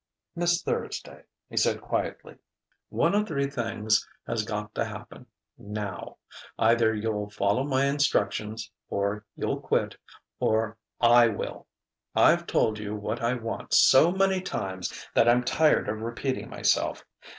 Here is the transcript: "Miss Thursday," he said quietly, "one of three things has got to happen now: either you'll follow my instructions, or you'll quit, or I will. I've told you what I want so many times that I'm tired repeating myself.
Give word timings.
"Miss 0.35 0.63
Thursday," 0.63 1.25
he 1.47 1.55
said 1.55 1.79
quietly, 1.79 2.37
"one 2.89 3.13
of 3.13 3.27
three 3.27 3.45
things 3.47 4.09
has 4.25 4.43
got 4.43 4.73
to 4.73 4.83
happen 4.85 5.27
now: 5.59 6.17
either 6.57 6.91
you'll 6.95 7.29
follow 7.29 7.63
my 7.63 7.85
instructions, 7.85 8.71
or 8.89 9.25
you'll 9.35 9.59
quit, 9.61 9.95
or 10.39 10.75
I 10.99 11.27
will. 11.27 11.67
I've 12.15 12.47
told 12.47 12.79
you 12.79 12.95
what 12.95 13.21
I 13.21 13.35
want 13.35 13.75
so 13.75 14.11
many 14.11 14.41
times 14.41 15.05
that 15.13 15.29
I'm 15.29 15.43
tired 15.43 15.87
repeating 15.87 16.49
myself. 16.49 17.05